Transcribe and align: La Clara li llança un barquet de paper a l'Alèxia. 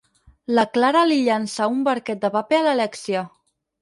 La 0.59 0.63
Clara 0.77 1.03
li 1.11 1.19
llança 1.27 1.67
un 1.73 1.83
barquet 1.89 2.25
de 2.25 2.33
paper 2.39 2.63
a 2.63 2.67
l'Alèxia. 2.69 3.23